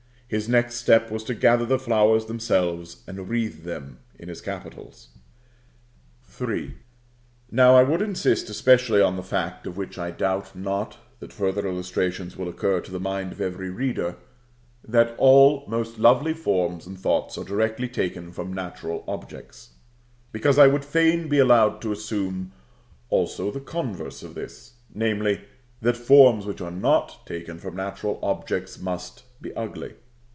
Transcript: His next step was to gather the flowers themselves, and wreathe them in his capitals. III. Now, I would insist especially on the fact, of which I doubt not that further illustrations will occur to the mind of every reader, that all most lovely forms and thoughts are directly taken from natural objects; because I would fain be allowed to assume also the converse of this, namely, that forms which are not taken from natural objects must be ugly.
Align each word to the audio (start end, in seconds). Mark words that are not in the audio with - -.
His 0.31 0.47
next 0.47 0.75
step 0.75 1.11
was 1.11 1.25
to 1.25 1.33
gather 1.35 1.65
the 1.65 1.77
flowers 1.77 2.27
themselves, 2.27 3.03
and 3.05 3.27
wreathe 3.27 3.63
them 3.65 3.99
in 4.17 4.29
his 4.29 4.39
capitals. 4.39 5.09
III. 6.39 6.73
Now, 7.51 7.75
I 7.75 7.83
would 7.83 8.01
insist 8.01 8.49
especially 8.49 9.01
on 9.01 9.17
the 9.17 9.23
fact, 9.23 9.67
of 9.67 9.75
which 9.75 9.97
I 9.99 10.09
doubt 10.09 10.55
not 10.55 10.99
that 11.19 11.33
further 11.33 11.67
illustrations 11.67 12.37
will 12.37 12.47
occur 12.47 12.79
to 12.79 12.91
the 12.91 12.97
mind 13.01 13.33
of 13.33 13.41
every 13.41 13.69
reader, 13.69 14.15
that 14.87 15.13
all 15.17 15.65
most 15.67 15.99
lovely 15.99 16.33
forms 16.33 16.87
and 16.87 16.97
thoughts 16.97 17.37
are 17.37 17.43
directly 17.43 17.89
taken 17.89 18.31
from 18.31 18.53
natural 18.53 19.03
objects; 19.09 19.71
because 20.31 20.57
I 20.57 20.67
would 20.67 20.85
fain 20.85 21.27
be 21.27 21.39
allowed 21.39 21.81
to 21.81 21.91
assume 21.91 22.53
also 23.09 23.51
the 23.51 23.59
converse 23.59 24.23
of 24.23 24.35
this, 24.35 24.75
namely, 24.95 25.41
that 25.81 25.97
forms 25.97 26.45
which 26.45 26.61
are 26.61 26.71
not 26.71 27.27
taken 27.27 27.59
from 27.59 27.75
natural 27.75 28.17
objects 28.23 28.79
must 28.79 29.23
be 29.41 29.53
ugly. 29.57 29.95